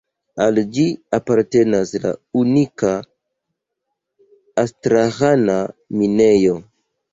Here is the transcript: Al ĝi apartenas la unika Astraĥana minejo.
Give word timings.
Al 0.43 0.59
ĝi 0.77 0.85
apartenas 1.17 1.91
la 2.05 2.13
unika 2.41 2.95
Astraĥana 4.65 5.61
minejo. 6.03 6.61